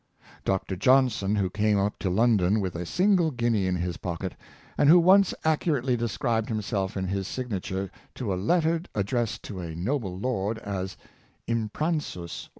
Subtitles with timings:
[0.43, 0.75] Dr.
[0.75, 4.33] Johnson, who came up to London with a single guinea in his pocket,
[4.75, 9.75] and who once accurately described himself in his signature to a letter addressed to a
[9.75, 10.97] noble lord, as
[11.47, 12.49] Impransus.